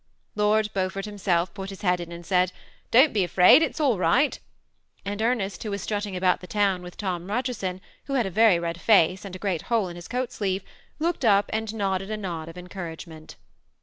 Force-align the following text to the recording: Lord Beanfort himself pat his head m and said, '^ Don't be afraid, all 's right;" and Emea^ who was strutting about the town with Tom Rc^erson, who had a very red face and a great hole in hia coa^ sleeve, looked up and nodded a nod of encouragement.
Lord 0.35 0.73
Beanfort 0.73 1.05
himself 1.05 1.53
pat 1.53 1.69
his 1.69 1.83
head 1.83 2.01
m 2.01 2.11
and 2.11 2.25
said, 2.25 2.49
'^ 2.49 2.51
Don't 2.89 3.13
be 3.13 3.23
afraid, 3.23 3.61
all 3.79 3.97
's 3.97 3.99
right;" 3.99 4.39
and 5.05 5.21
Emea^ 5.21 5.61
who 5.61 5.69
was 5.69 5.83
strutting 5.83 6.15
about 6.15 6.41
the 6.41 6.47
town 6.47 6.81
with 6.81 6.97
Tom 6.97 7.27
Rc^erson, 7.27 7.79
who 8.05 8.13
had 8.15 8.25
a 8.25 8.31
very 8.31 8.57
red 8.57 8.81
face 8.81 9.25
and 9.25 9.35
a 9.35 9.37
great 9.37 9.61
hole 9.69 9.89
in 9.89 9.95
hia 9.97 10.01
coa^ 10.01 10.31
sleeve, 10.31 10.63
looked 10.97 11.23
up 11.23 11.51
and 11.53 11.75
nodded 11.75 12.09
a 12.09 12.17
nod 12.17 12.49
of 12.49 12.57
encouragement. 12.57 13.35